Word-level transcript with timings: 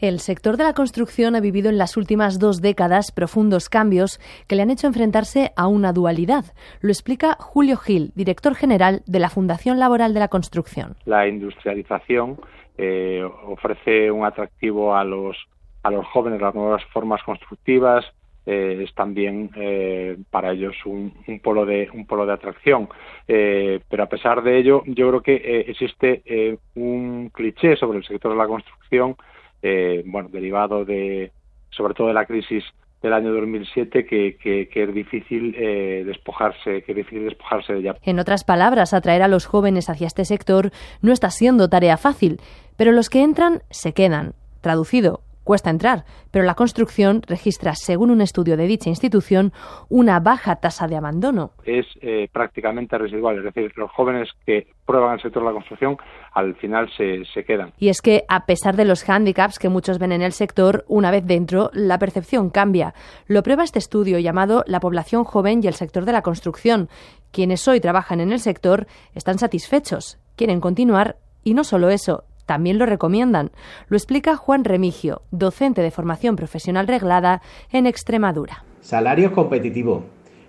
El 0.00 0.18
sector 0.18 0.56
de 0.56 0.64
la 0.64 0.72
construcción 0.72 1.36
ha 1.36 1.40
vivido 1.40 1.68
en 1.68 1.76
las 1.76 1.98
últimas 1.98 2.38
dos 2.38 2.62
décadas 2.62 3.12
profundos 3.12 3.68
cambios 3.68 4.18
que 4.48 4.56
le 4.56 4.62
han 4.62 4.70
hecho 4.70 4.86
enfrentarse 4.86 5.52
a 5.56 5.66
una 5.66 5.92
dualidad. 5.92 6.46
Lo 6.80 6.88
explica 6.88 7.36
Julio 7.38 7.76
Gil, 7.76 8.10
director 8.14 8.54
general 8.54 9.02
de 9.06 9.18
la 9.18 9.28
Fundación 9.28 9.78
Laboral 9.78 10.14
de 10.14 10.20
la 10.20 10.28
Construcción. 10.28 10.96
La 11.04 11.28
industrialización 11.28 12.40
eh, 12.78 13.22
ofrece 13.44 14.10
un 14.10 14.24
atractivo 14.24 14.96
a 14.96 15.04
los, 15.04 15.36
a 15.82 15.90
los 15.90 16.06
jóvenes, 16.06 16.40
las 16.40 16.54
nuevas 16.54 16.82
formas 16.94 17.22
constructivas, 17.22 18.02
eh, 18.46 18.82
es 18.82 18.94
también 18.94 19.50
eh, 19.54 20.16
para 20.30 20.52
ellos 20.52 20.74
un, 20.86 21.12
polo 21.42 21.66
de 21.66 21.90
un 21.92 22.06
polo 22.06 22.24
de 22.24 22.32
atracción 22.32 22.88
pero 23.26 24.02
a 24.02 24.08
pesar 24.08 24.42
de 24.42 24.58
ello 24.58 24.82
yo 24.86 25.08
creo 25.08 25.20
que 25.20 25.60
existe 25.68 26.58
un 26.74 27.30
cliché 27.34 27.76
sobre 27.76 27.98
el 27.98 28.04
sector 28.04 28.32
de 28.32 28.38
la 28.38 28.46
construcción 28.46 29.14
eh, 29.62 30.02
bueno, 30.06 30.28
derivado 30.30 30.84
de, 30.84 31.32
sobre 31.70 31.94
todo 31.94 32.08
de 32.08 32.14
la 32.14 32.26
crisis 32.26 32.64
del 33.02 33.12
año 33.14 33.32
2007 33.32 34.04
que, 34.04 34.36
que, 34.36 34.68
que 34.68 34.82
es 34.82 34.94
difícil 34.94 35.54
eh, 35.56 36.02
despojarse 36.04 36.82
que 36.82 36.92
es 36.92 36.96
difícil 36.96 37.24
despojarse 37.24 37.72
de 37.72 37.78
ella. 37.80 37.96
En 38.02 38.18
otras 38.18 38.44
palabras, 38.44 38.92
atraer 38.92 39.22
a 39.22 39.28
los 39.28 39.46
jóvenes 39.46 39.88
hacia 39.88 40.06
este 40.06 40.24
sector 40.24 40.70
no 41.00 41.12
está 41.12 41.30
siendo 41.30 41.68
tarea 41.68 41.96
fácil, 41.96 42.40
pero 42.76 42.92
los 42.92 43.08
que 43.08 43.22
entran 43.22 43.62
se 43.70 43.94
quedan. 43.94 44.34
Traducido, 44.60 45.22
cuesta 45.44 45.70
entrar, 45.70 46.04
pero 46.30 46.44
la 46.44 46.54
construcción 46.54 47.22
registra, 47.26 47.74
según 47.74 48.10
un 48.10 48.20
estudio 48.20 48.56
de 48.56 48.66
dicha 48.66 48.88
institución, 48.88 49.52
una 49.88 50.20
baja 50.20 50.56
tasa 50.56 50.86
de 50.86 50.96
abandono. 50.96 51.52
Es 51.64 51.86
eh, 52.00 52.28
prácticamente 52.32 52.98
residual, 52.98 53.38
es 53.38 53.44
decir, 53.44 53.72
los 53.76 53.90
jóvenes 53.90 54.28
que 54.46 54.68
prueban 54.86 55.14
el 55.14 55.22
sector 55.22 55.42
de 55.42 55.48
la 55.48 55.54
construcción 55.54 55.96
al 56.32 56.54
final 56.56 56.90
se, 56.96 57.24
se 57.32 57.44
quedan. 57.44 57.72
Y 57.78 57.88
es 57.88 58.00
que, 58.00 58.24
a 58.28 58.46
pesar 58.46 58.76
de 58.76 58.84
los 58.84 59.04
hándicaps 59.04 59.58
que 59.58 59.68
muchos 59.68 59.98
ven 59.98 60.12
en 60.12 60.22
el 60.22 60.32
sector, 60.32 60.84
una 60.88 61.10
vez 61.10 61.26
dentro, 61.26 61.70
la 61.72 61.98
percepción 61.98 62.50
cambia. 62.50 62.94
Lo 63.26 63.42
prueba 63.42 63.64
este 63.64 63.78
estudio 63.78 64.18
llamado 64.18 64.64
La 64.66 64.80
población 64.80 65.24
joven 65.24 65.60
y 65.62 65.66
el 65.66 65.74
sector 65.74 66.04
de 66.04 66.12
la 66.12 66.22
construcción. 66.22 66.88
Quienes 67.32 67.66
hoy 67.68 67.80
trabajan 67.80 68.20
en 68.20 68.32
el 68.32 68.40
sector 68.40 68.86
están 69.14 69.38
satisfechos, 69.38 70.18
quieren 70.36 70.60
continuar 70.60 71.16
y 71.42 71.54
no 71.54 71.64
solo 71.64 71.88
eso, 71.88 72.24
también 72.50 72.80
lo 72.80 72.86
recomiendan. 72.86 73.52
Lo 73.86 73.96
explica 73.96 74.34
Juan 74.34 74.64
Remigio, 74.64 75.22
docente 75.30 75.82
de 75.82 75.92
formación 75.92 76.34
profesional 76.34 76.88
reglada 76.88 77.42
en 77.70 77.86
Extremadura. 77.86 78.64
Salarios 78.80 79.30
competitivos, 79.30 80.02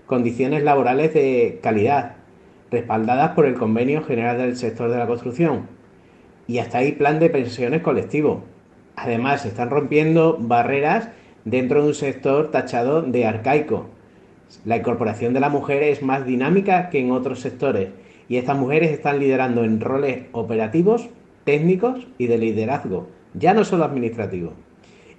condiciones 0.07 0.63
laborales 0.63 1.13
de 1.13 1.59
calidad, 1.61 2.15
respaldadas 2.71 3.33
por 3.35 3.45
el 3.45 3.53
Convenio 3.53 4.01
General 4.03 4.35
del 4.39 4.57
Sector 4.57 4.89
de 4.89 4.97
la 4.97 5.05
Construcción. 5.05 5.67
Y 6.47 6.57
hasta 6.57 6.79
ahí 6.79 6.93
plan 6.93 7.19
de 7.19 7.29
pensiones 7.29 7.83
colectivo. 7.83 8.45
Además, 8.95 9.43
se 9.43 9.49
están 9.49 9.69
rompiendo 9.69 10.37
barreras 10.39 11.09
dentro 11.45 11.83
de 11.83 11.89
un 11.89 11.93
sector 11.93 12.49
tachado 12.49 13.03
de 13.03 13.27
arcaico. 13.27 13.91
La 14.65 14.77
incorporación 14.77 15.35
de 15.35 15.39
la 15.39 15.49
mujer 15.49 15.83
es 15.83 16.01
más 16.01 16.25
dinámica 16.25 16.89
que 16.89 16.99
en 16.99 17.11
otros 17.11 17.41
sectores 17.41 17.89
y 18.27 18.37
estas 18.37 18.57
mujeres 18.57 18.89
están 18.89 19.19
liderando 19.19 19.63
en 19.63 19.79
roles 19.79 20.23
operativos 20.31 21.11
técnicos 21.43 22.07
y 22.17 22.27
de 22.27 22.37
liderazgo, 22.37 23.07
ya 23.33 23.53
no 23.53 23.63
solo 23.63 23.83
administrativo. 23.83 24.53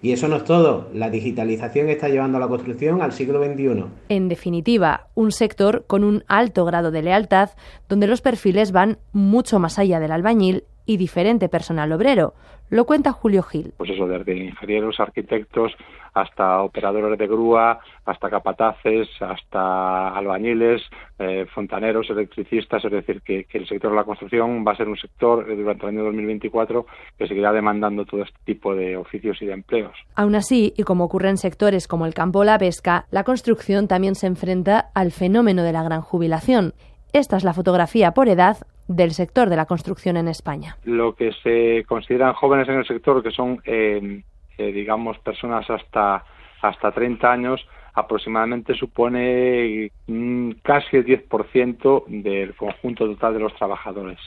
Y 0.03 0.11
eso 0.11 0.27
no 0.27 0.37
es 0.37 0.45
todo, 0.45 0.89
la 0.93 1.11
digitalización 1.11 1.89
está 1.89 2.09
llevando 2.09 2.37
a 2.37 2.41
la 2.41 2.49
construcción 2.49 3.03
al 3.03 3.13
siglo 3.13 3.41
XXI. 3.43 3.85
En 4.09 4.29
definitiva, 4.29 5.07
un 5.15 5.31
sector 5.31 5.85
con 5.87 6.03
un 6.03 6.25
alto 6.27 6.65
grado 6.65 6.91
de 6.91 7.03
lealtad, 7.03 7.51
donde 7.89 8.09
los 8.09 8.21
perfiles 8.21 8.73
van 8.73 8.99
mucho 9.13 9.61
más 9.61 9.79
allá 9.79 10.01
del 10.01 10.11
albañil 10.11 10.65
y 10.87 10.97
diferente 10.97 11.49
personal 11.49 11.93
obrero. 11.93 12.35
Lo 12.73 12.87
cuenta 12.87 13.13
Julio 13.13 13.43
Gil. 13.43 13.75
Pues 13.77 13.91
eso, 13.91 14.07
desde 14.07 14.35
ingenieros, 14.35 14.99
arquitectos, 14.99 15.73
hasta 16.15 16.63
operadores 16.63 17.19
de 17.19 17.27
grúa, 17.27 17.79
hasta 18.07 18.31
capataces, 18.31 19.09
hasta 19.21 20.09
albañiles, 20.17 20.83
eh, 21.19 21.47
fontaneros, 21.55 22.09
electricistas, 22.09 22.83
es 22.85 22.91
decir, 22.91 23.21
que, 23.23 23.47
el 23.53 23.69
sector 23.69 23.91
de 23.91 23.97
la 23.97 24.05
construcción 24.05 24.65
va 24.67 24.73
a 24.73 24.77
ser 24.77 24.89
un 24.89 24.97
sector 24.97 25.51
eh, 25.51 25.55
durante 25.55 25.85
el 25.85 25.91
año 25.91 26.05
2024 26.05 26.87
que 27.19 27.29
seguirá 27.29 27.53
demandando 27.53 28.07
todo 28.07 28.23
este 28.23 28.39
tipo 28.45 28.75
de 28.75 28.97
oficios 28.97 29.41
y 29.43 29.47
de 29.47 29.53
empleos. 29.53 29.95
Aún 30.15 30.35
así, 30.35 30.73
y 30.75 30.83
como 30.85 31.05
ocurre 31.05 31.29
en 31.29 31.37
sectores 31.37 31.87
como 31.87 32.07
el 32.07 32.15
campo 32.15 32.39
o 32.39 32.45
la 32.45 32.59
pesca, 32.59 33.05
la 33.11 33.25
construcción 33.25 33.87
también 33.87 34.15
se 34.15 34.27
enfrenta 34.27 34.91
al 34.95 35.13
fenómeno 35.13 35.63
de 35.63 35.73
la 35.73 35.83
gran 35.83 36.01
jubilación. 36.01 36.73
Esta 37.13 37.37
es 37.37 37.45
la 37.45 37.53
fotografía 37.53 38.13
por 38.13 38.29
edad 38.29 38.57
del 38.89 39.11
sector 39.11 39.51
de 39.51 39.57
la 39.57 39.67
construcción 39.67 40.17
en 40.17 40.29
España. 40.29 40.77
Lo 40.85 41.15
que 41.15 41.33
se 41.43 41.85
consideran 41.87 42.33
jóvenes 42.33 42.69
en 42.69 42.77
el 42.77 42.87
sector, 42.87 43.23
que 43.23 43.31
son, 43.31 43.61
eh, 43.67 44.23
eh, 44.57 44.73
digamos, 44.73 45.19
personas 45.19 45.69
hasta, 45.69 46.25
hasta 46.63 46.91
30 46.91 47.31
años, 47.31 47.69
aproximadamente 47.93 48.75
supone 48.75 49.91
mm, 50.07 50.53
casi 50.63 50.97
el 50.97 51.05
10% 51.05 52.05
del 52.07 52.55
conjunto 52.55 53.07
total 53.07 53.35
de 53.35 53.41
los 53.41 53.55
trabajadores. 53.57 54.19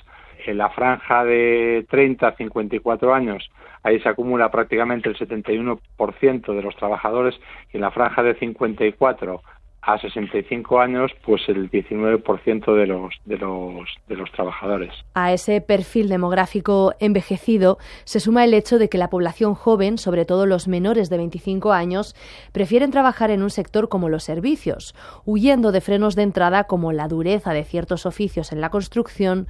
En 0.45 0.59
la 0.59 0.69
franja 0.69 1.23
de 1.23 1.87
30 1.89 2.27
a 2.27 2.35
54 2.35 3.15
años, 3.15 3.49
ahí 3.81 3.99
se 3.99 4.09
acumula 4.09 4.51
prácticamente 4.51 5.09
el 5.09 5.17
71% 5.17 6.55
de 6.55 6.61
los 6.61 6.75
trabajadores 6.75 7.33
y 7.73 7.77
en 7.77 7.81
la 7.81 7.89
franja 7.89 8.21
de 8.21 8.35
54 8.35 9.41
a 9.85 9.99
65 9.99 10.79
años, 10.79 11.11
pues 11.23 11.43
el 11.47 11.69
19% 11.69 12.75
de 12.75 12.87
los, 12.87 13.13
de, 13.25 13.37
los, 13.37 13.89
de 14.07 14.15
los 14.15 14.31
trabajadores. 14.31 14.91
A 15.13 15.31
ese 15.31 15.61
perfil 15.61 16.09
demográfico 16.09 16.93
envejecido 16.99 17.77
se 18.03 18.19
suma 18.19 18.43
el 18.43 18.55
hecho 18.55 18.79
de 18.79 18.89
que 18.89 18.97
la 18.97 19.09
población 19.09 19.53
joven, 19.53 19.99
sobre 19.99 20.25
todo 20.25 20.47
los 20.47 20.67
menores 20.67 21.09
de 21.09 21.17
25 21.17 21.71
años, 21.71 22.15
prefieren 22.51 22.89
trabajar 22.89 23.29
en 23.29 23.43
un 23.43 23.51
sector 23.51 23.87
como 23.87 24.09
los 24.09 24.23
servicios, 24.23 24.95
huyendo 25.23 25.71
de 25.71 25.81
frenos 25.81 26.15
de 26.15 26.23
entrada 26.23 26.63
como 26.63 26.91
la 26.91 27.07
dureza 27.07 27.53
de 27.53 27.63
ciertos 27.63 28.07
oficios 28.07 28.51
en 28.51 28.61
la 28.61 28.69
construcción 28.69 29.47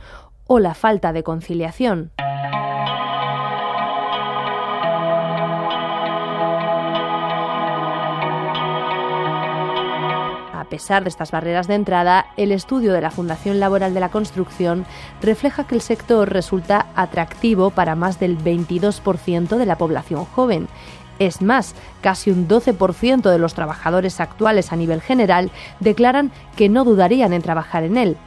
o 0.48 0.60
la 0.60 0.74
falta 0.74 1.14
de 1.14 1.24
conciliación. 1.24 2.12
A 10.66 10.68
pesar 10.68 11.04
de 11.04 11.10
estas 11.10 11.30
barreras 11.30 11.68
de 11.68 11.76
entrada, 11.76 12.26
el 12.38 12.52
estudio 12.52 12.92
de 12.92 13.00
la 13.00 13.12
Fundación 13.12 13.60
Laboral 13.60 13.94
de 13.94 14.00
la 14.00 14.10
Construcción 14.10 14.88
refleja 15.22 15.68
que 15.68 15.76
el 15.76 15.82
sector 15.82 16.34
resulta 16.34 16.88
atractivo 16.96 17.70
para 17.70 17.94
más 17.94 18.20
del 18.20 18.36
22% 18.36 19.58
de 19.58 19.66
la 19.68 19.78
población 19.78 20.26
joven. 20.26 20.68
Es 21.20 21.44
más, 21.44 21.76
casi 22.02 22.32
un 22.32 22.48
12% 22.48 23.30
de 23.30 23.38
los 23.38 23.54
trabajadores 23.54 24.20
actuales 24.20 24.72
a 24.72 24.76
nivel 24.76 25.02
general 25.02 25.52
declaran 25.80 26.32
que 26.58 26.68
no 26.68 26.84
dudarían 26.84 27.32
en 27.32 27.44
trabajar 27.44 27.84
en 27.84 27.98
él. 27.98 28.18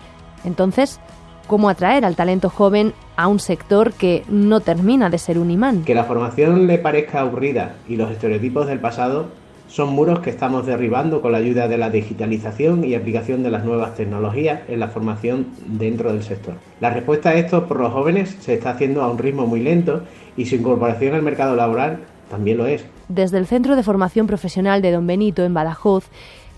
Entonces, 0.44 1.00
¿cómo 1.48 1.68
atraer 1.68 2.04
al 2.04 2.14
talento 2.14 2.50
joven 2.50 2.94
a 3.16 3.26
un 3.26 3.40
sector 3.40 3.92
que 3.94 4.22
no 4.28 4.60
termina 4.60 5.10
de 5.10 5.18
ser 5.18 5.40
un 5.40 5.50
imán? 5.50 5.82
Que 5.82 5.96
la 5.96 6.04
formación 6.04 6.68
le 6.68 6.78
parezca 6.78 7.18
aburrida 7.18 7.74
y 7.88 7.96
los 7.96 8.12
estereotipos 8.12 8.68
del 8.68 8.78
pasado 8.78 9.26
son 9.68 9.90
muros 9.90 10.20
que 10.20 10.30
estamos 10.30 10.66
derribando 10.66 11.20
con 11.20 11.32
la 11.32 11.38
ayuda 11.38 11.68
de 11.68 11.78
la 11.78 11.90
digitalización 11.90 12.84
y 12.84 12.94
aplicación 12.94 13.42
de 13.42 13.50
las 13.50 13.64
nuevas 13.64 13.94
tecnologías 13.94 14.60
en 14.68 14.80
la 14.80 14.88
formación 14.88 15.46
dentro 15.66 16.12
del 16.12 16.22
sector. 16.22 16.54
La 16.80 16.90
respuesta 16.90 17.30
a 17.30 17.34
esto 17.34 17.66
por 17.66 17.78
los 17.78 17.92
jóvenes 17.92 18.36
se 18.40 18.54
está 18.54 18.70
haciendo 18.70 19.02
a 19.02 19.10
un 19.10 19.18
ritmo 19.18 19.46
muy 19.46 19.60
lento 19.60 20.02
y 20.36 20.46
su 20.46 20.56
incorporación 20.56 21.14
al 21.14 21.22
mercado 21.22 21.54
laboral 21.54 22.00
también 22.30 22.58
lo 22.58 22.66
es. 22.66 22.84
Desde 23.08 23.38
el 23.38 23.46
Centro 23.46 23.76
de 23.76 23.82
Formación 23.82 24.26
Profesional 24.26 24.82
de 24.82 24.92
Don 24.92 25.06
Benito 25.06 25.44
en 25.44 25.54
Badajoz, 25.54 26.06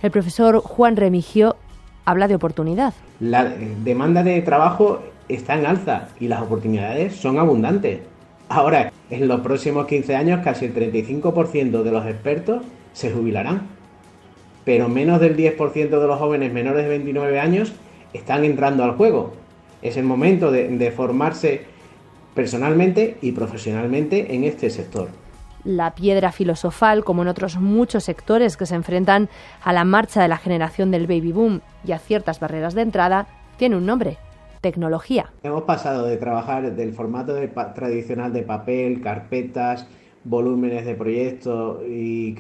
el 0.03 0.11
profesor 0.11 0.61
Juan 0.61 0.97
Remigio 0.97 1.57
habla 2.05 2.29
de 2.29 2.35
oportunidad. 2.35 2.95
La 3.21 3.45
demanda 3.45 4.23
de 4.23 4.41
trabajo 4.43 5.01
está 5.29 5.59
en 5.59 5.67
alza 5.67 6.09
y 6.19 6.29
las 6.29 6.43
oportunidades 6.43 7.15
son 7.15 7.39
abundantes. 7.39 8.01
Ahora, 8.49 8.93
en 9.11 9.29
los 9.29 9.41
próximos 9.41 9.87
15 9.87 10.17
años, 10.17 10.41
casi 10.43 10.67
el 10.67 10.75
35% 10.75 11.83
de 11.83 11.93
los 11.93 12.05
expertos 12.07 12.63
se 12.93 13.11
jubilarán. 13.11 13.69
Pero 14.65 14.89
menos 14.89 15.21
del 15.21 15.37
10% 15.37 15.89
de 15.89 16.07
los 16.07 16.19
jóvenes 16.19 16.53
menores 16.53 16.85
de 16.85 16.89
29 16.91 17.41
años 17.41 17.73
están 18.13 18.45
entrando 18.45 18.85
al 18.85 18.93
juego. 18.93 19.33
Es 19.83 19.97
el 19.97 20.05
momento 20.05 20.51
de, 20.51 20.91
formarse 20.91 21.65
personalmente 22.35 23.17
y 23.23 23.33
profesionalmente 23.33 24.35
en 24.35 24.45
este 24.45 24.71
sector. 24.71 25.09
La 25.65 25.95
piedra 25.95 26.33
filosofal, 26.33 27.05
como 27.05 27.23
en 27.23 27.29
otros 27.29 27.57
muchos 27.57 28.05
sectores 28.05 28.57
que 28.57 28.67
se 28.67 28.75
enfrentan 28.75 29.29
a 29.63 29.73
la 29.73 29.85
marcha 29.85 30.23
de 30.23 30.29
la 30.29 30.39
generación 30.39 30.91
del 30.91 31.07
baby 31.07 31.33
boom 31.33 31.61
y 31.85 31.93
a 31.93 31.99
ciertas 31.99 32.41
barreras 32.41 32.75
de 32.75 32.83
entrada, 32.83 33.27
tiene 33.57 33.77
un 33.77 33.87
nombre, 33.87 34.17
tecnología. 34.61 35.31
Hemos 35.43 35.65
pasado 35.65 36.07
de 36.07 36.17
trabajar 36.17 36.75
del 36.75 36.93
formato 36.93 37.35
tradicional 37.75 38.33
de 38.33 38.43
papel, 38.43 39.03
carpetas, 39.03 39.87
volúmenes 40.25 40.85
de 40.85 40.95
proyectos 40.95 41.83
y 41.89 42.35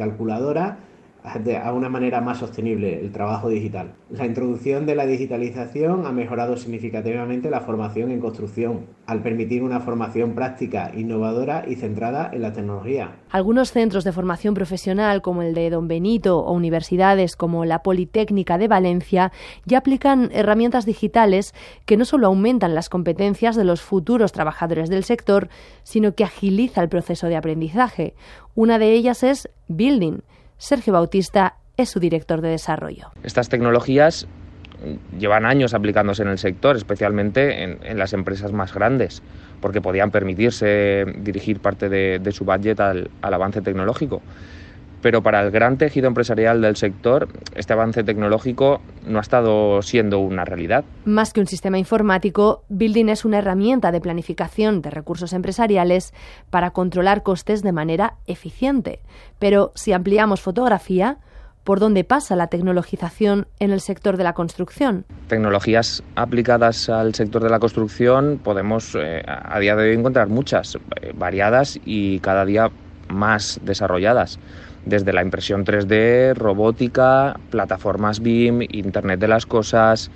a 1.24 1.72
una 1.72 1.88
manera 1.88 2.20
más 2.20 2.38
sostenible 2.38 3.00
el 3.00 3.12
trabajo 3.12 3.48
digital. 3.48 3.92
La 4.10 4.26
introducción 4.26 4.86
de 4.86 4.94
la 4.94 5.06
digitalización 5.06 6.06
ha 6.06 6.12
mejorado 6.12 6.56
significativamente 6.56 7.50
la 7.50 7.60
formación 7.60 8.10
en 8.10 8.20
construcción, 8.20 8.86
al 9.06 9.22
permitir 9.22 9.62
una 9.62 9.80
formación 9.80 10.34
práctica, 10.34 10.92
innovadora 10.94 11.64
y 11.66 11.76
centrada 11.76 12.30
en 12.32 12.42
la 12.42 12.52
tecnología. 12.52 13.16
Algunos 13.30 13.72
centros 13.72 14.04
de 14.04 14.12
formación 14.12 14.54
profesional, 14.54 15.22
como 15.22 15.42
el 15.42 15.54
de 15.54 15.70
Don 15.70 15.88
Benito, 15.88 16.38
o 16.38 16.52
universidades 16.52 17.36
como 17.36 17.64
la 17.64 17.82
Politécnica 17.82 18.58
de 18.58 18.68
Valencia, 18.68 19.32
ya 19.64 19.78
aplican 19.78 20.30
herramientas 20.32 20.86
digitales 20.86 21.54
que 21.86 21.96
no 21.96 22.04
solo 22.04 22.26
aumentan 22.26 22.74
las 22.74 22.88
competencias 22.88 23.56
de 23.56 23.64
los 23.64 23.82
futuros 23.82 24.32
trabajadores 24.32 24.88
del 24.90 25.04
sector, 25.04 25.48
sino 25.82 26.14
que 26.14 26.24
agiliza 26.24 26.82
el 26.82 26.88
proceso 26.88 27.26
de 27.26 27.36
aprendizaje. 27.36 28.14
Una 28.54 28.78
de 28.78 28.92
ellas 28.92 29.22
es 29.22 29.48
Building 29.68 30.22
Sergio 30.60 30.92
Bautista 30.92 31.54
es 31.78 31.88
su 31.88 32.00
director 32.00 32.42
de 32.42 32.50
desarrollo. 32.50 33.08
Estas 33.22 33.48
tecnologías 33.48 34.26
llevan 35.18 35.46
años 35.46 35.72
aplicándose 35.72 36.20
en 36.20 36.28
el 36.28 36.38
sector, 36.38 36.76
especialmente 36.76 37.62
en, 37.62 37.98
las 37.98 38.12
empresas 38.12 38.52
más 38.52 38.74
grandes, 38.74 39.22
porque 39.62 39.80
podían 39.80 40.10
permitirse 40.10 41.06
dirigir 41.16 41.60
parte 41.60 41.88
de, 41.88 42.32
su 42.32 42.44
budget 42.44 42.78
al, 42.78 43.10
avance 43.22 43.62
tecnológico. 43.62 44.20
Pero 45.02 45.22
para 45.22 45.40
el 45.42 45.50
gran 45.50 45.78
tejido 45.78 46.08
empresarial 46.08 46.60
del 46.60 46.76
sector, 46.76 47.28
este 47.54 47.72
avance 47.72 48.04
tecnológico 48.04 48.80
no 49.06 49.18
ha 49.18 49.22
estado 49.22 49.80
siendo 49.82 50.18
una 50.18 50.44
realidad. 50.44 50.84
Más 51.04 51.32
que 51.32 51.40
un 51.40 51.46
sistema 51.46 51.78
informático, 51.78 52.64
Building 52.68 53.08
es 53.08 53.24
una 53.24 53.38
herramienta 53.38 53.92
de 53.92 54.00
planificación 54.00 54.82
de 54.82 54.90
recursos 54.90 55.32
empresariales 55.32 56.12
para 56.50 56.70
controlar 56.72 57.22
costes 57.22 57.62
de 57.62 57.72
manera 57.72 58.14
eficiente. 58.26 59.00
Pero 59.38 59.72
si 59.74 59.92
ampliamos 59.92 60.40
fotografía, 60.40 61.18
¿por 61.64 61.80
dónde 61.80 62.04
pasa 62.04 62.36
la 62.36 62.48
tecnologización 62.48 63.46
en 63.58 63.70
el 63.70 63.80
sector 63.80 64.18
de 64.18 64.24
la 64.24 64.34
construcción? 64.34 65.06
Tecnologías 65.28 66.02
aplicadas 66.14 66.90
al 66.90 67.14
sector 67.14 67.42
de 67.42 67.50
la 67.50 67.58
construcción 67.58 68.38
podemos 68.42 68.94
eh, 68.94 69.22
a 69.26 69.58
día 69.60 69.76
de 69.76 69.90
hoy 69.90 69.96
encontrar 69.96 70.28
muchas, 70.28 70.76
eh, 71.00 71.12
variadas 71.14 71.78
y 71.84 72.18
cada 72.20 72.44
día 72.44 72.70
más 73.08 73.60
desarrolladas 73.64 74.38
desde 74.84 75.12
la 75.12 75.22
impresión 75.22 75.64
3D, 75.64 76.34
robótica, 76.34 77.38
plataformas 77.50 78.20
BIM, 78.20 78.62
Internet 78.62 79.20
de 79.20 79.28
las 79.28 79.46
Cosas, 79.46 80.10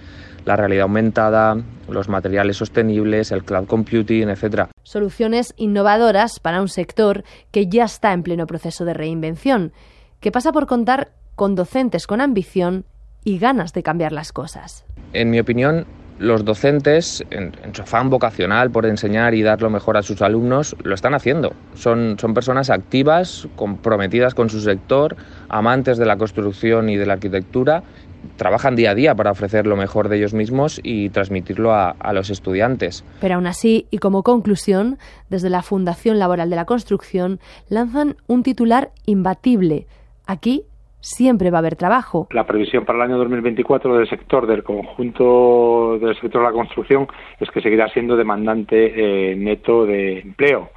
la 0.45 0.57
realidad 0.57 0.83
aumentada, 0.83 1.57
los 1.89 2.09
materiales 2.09 2.57
sostenibles, 2.57 3.33
el 3.33 3.45
cloud 3.45 3.67
computing, 3.67 4.29
etc. 4.29 4.69
Soluciones 4.83 5.55
innovadoras 5.57 6.41
para 6.41 6.61
un 6.61 6.69
sector 6.69 7.25
que 7.51 7.67
ya 7.67 7.85
está 7.85 8.13
en 8.13 8.23
pleno 8.23 8.47
proceso 8.47 8.85
de 8.85 8.95
reinvención, 8.95 9.73
que 10.21 10.33
pasa 10.33 10.53
por 10.53 10.67
contar 10.67 11.13
con 11.35 11.55
docentes 11.55 12.07
con 12.07 12.21
ambición 12.21 12.85
y 13.25 13.39
ganas 13.39 13.73
de 13.73 13.83
cambiar 13.83 14.13
las 14.13 14.33
cosas. 14.33 14.85
En 15.13 15.31
mi 15.31 15.41
opinión, 15.41 15.87
los 16.19 16.45
docentes, 16.45 17.25
en, 17.31 17.53
su 17.73 17.83
afán 17.83 18.11
vocacional 18.11 18.71
por 18.71 18.87
enseñar 18.87 19.35
y 19.35 19.43
dar 19.43 19.63
lo 19.63 19.71
mejor 19.71 19.97
a 19.97 20.03
sus 20.03 20.23
alumnos, 20.23 20.77
lo 20.83 20.95
están 20.95 21.15
haciendo. 21.15 21.53
Son, 21.75 22.17
son 22.19 22.35
personas 22.35 22.71
activas, 22.71 23.49
comprometidas 23.57 24.35
con 24.35 24.51
su 24.51 24.61
sector, 24.61 25.17
amantes 25.49 25.99
de 25.99 26.07
la 26.07 26.17
construcción 26.17 26.89
y 26.89 26.97
de 26.97 27.07
la 27.07 27.15
arquitectura, 27.15 27.83
trabajan 28.37 28.75
día 28.75 28.93
a 28.93 28.95
día 28.95 29.15
para 29.15 29.31
ofrecer 29.31 29.67
lo 29.67 29.77
mejor 29.77 30.09
de 30.09 30.17
ellos 30.17 30.35
mismos 30.35 30.81
y 30.83 31.11
transmitirlo 31.11 31.73
a, 31.73 31.91
a 31.91 32.13
los 32.13 32.31
estudiantes. 32.31 33.05
Pero 33.21 33.35
aún 33.35 33.47
así, 33.47 33.87
y 33.91 33.99
como 33.99 34.23
conclusión, 34.23 34.99
desde 35.29 35.51
la 35.51 35.63
Fundación 35.63 36.19
Laboral 36.19 36.51
de 36.51 36.57
la 36.57 36.65
Construcción 36.65 37.41
lanzan 37.69 38.17
un 38.27 38.43
titular 38.43 38.93
imbatible. 39.07 39.87
Aquí 40.27 40.65
siempre 41.05 41.51
va 41.51 41.59
a 41.59 41.61
haber 41.61 41.77
trabajo. 41.77 42.29
La 42.31 42.47
previsión 42.47 42.85
para 42.85 42.99
el 42.99 43.11
año 43.11 43.19
2024 43.19 43.99
del 43.99 44.09
sector, 44.09 44.47
del 44.47 44.65
conjunto 44.65 45.99
del 46.01 46.15
sector 46.15 46.41
de 46.41 46.49
la 46.49 46.53
construcción, 46.53 47.07
es 47.39 47.51
que 47.51 47.61
seguirá 47.61 47.89
siendo 47.89 48.17
demandante 48.17 49.33
eh, 49.33 49.37
neto 49.37 49.85
de 49.85 50.21
empleo 50.21 50.71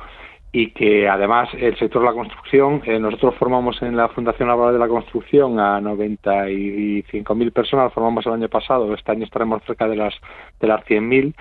y 0.51 0.71
que 0.71 1.07
además 1.07 1.49
el 1.53 1.77
sector 1.77 2.01
de 2.01 2.07
la 2.07 2.13
construcción, 2.13 2.81
eh, 2.85 2.99
nosotros 2.99 3.35
formamos 3.35 3.81
en 3.81 3.95
la 3.95 4.07
Fundación 4.09 4.47
Laboral 4.47 4.73
de 4.73 4.79
la 4.79 4.87
Construcción 4.87 5.59
a 5.59 5.79
95.000 5.81 7.51
personas, 7.51 7.93
formamos 7.93 8.25
el 8.25 8.33
año 8.33 8.49
pasado, 8.49 8.93
este 8.93 9.11
año 9.11 9.25
estaremos 9.25 9.61
cerca 9.65 9.87
de 9.87 9.97
las 9.97 10.13
de 10.59 10.67
las 10.67 10.83
100.000 10.85 11.35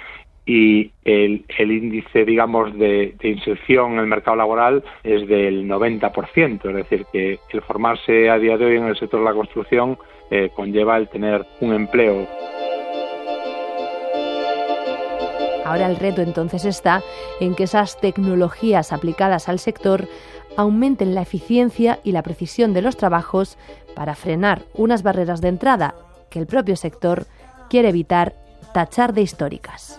y 0.47 0.93
el, 1.05 1.45
el 1.59 1.73
índice, 1.73 2.25
digamos, 2.25 2.73
de, 2.79 3.17
inserción 3.21 3.95
en 3.95 3.99
el 3.99 4.07
mercado 4.07 4.37
laboral 4.37 4.85
es 5.03 5.27
del 5.27 5.69
90%, 5.69 6.69
es 6.69 6.75
decir, 6.75 7.05
que 7.13 7.41
el 7.51 7.63
formarse 7.63 8.31
a 8.31 8.39
día 8.39 8.57
de 8.57 8.65
hoy 8.65 8.77
en 8.77 8.85
el 8.85 8.97
sector 8.97 9.21
de 9.21 9.27
la 9.27 9.35
construcción 9.35 9.99
eh, 10.31 10.51
conlleva 10.55 10.97
el 10.97 11.09
tener 11.09 11.45
un 11.61 11.75
empleo. 11.75 12.29
Ahora 15.65 15.87
el 15.87 15.97
reto 15.97 16.23
entonces 16.23 16.65
está 16.65 17.03
en 17.41 17.57
que 17.57 17.65
esas 17.65 18.01
tecnologías 18.01 18.93
aplicadas 18.93 19.49
al 19.49 19.59
sector 19.59 20.07
aumenten 20.57 21.17
la 21.17 21.23
eficiencia 21.23 21.99
y 22.05 22.13
la 22.13 22.23
precisión 22.23 22.73
de 22.73 22.83
los 22.83 22.97
trabajos 22.97 23.59
para 23.97 24.15
frenar 24.15 24.63
unas 24.75 25.03
barreras 25.03 25.41
de 25.41 25.49
entrada 25.49 25.97
que 26.31 26.39
el 26.39 26.47
propio 26.47 26.77
sector 26.77 27.27
quiere 27.69 27.89
evitar 27.89 28.35
tachar 28.73 29.13
de 29.13 29.23
históricas. 29.23 29.99